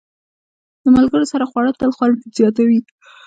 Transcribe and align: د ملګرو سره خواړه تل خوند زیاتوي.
د 0.83 0.85
ملګرو 0.95 1.25
سره 1.33 1.45
خواړه 1.49 1.71
تل 1.79 1.91
خوند 1.95 2.17
زیاتوي. 2.37 2.79